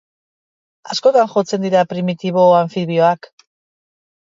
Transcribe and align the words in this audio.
Askotan 0.95 1.29
jotzen 1.35 1.67
dira 1.67 1.85
primitibo 1.93 2.49
anfibioak. 2.63 3.33